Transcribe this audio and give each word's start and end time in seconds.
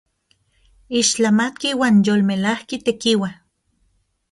¡Ixtlamatki 0.99 1.69
uan 1.79 1.95
yolmelajki 2.09 2.83
tekiua! 2.89 3.29